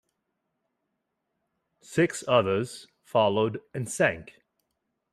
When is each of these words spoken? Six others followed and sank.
Six 1.83 2.23
others 2.27 2.87
followed 3.03 3.61
and 3.75 3.87
sank. 3.87 4.41